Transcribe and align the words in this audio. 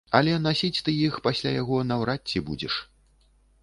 Але 0.19 0.31
насіць 0.45 0.83
ты 0.87 0.95
іх 1.05 1.21
пасля 1.29 1.53
яго 1.61 1.77
наўрад 1.93 2.21
ці 2.31 2.47
будзеш. 2.53 2.85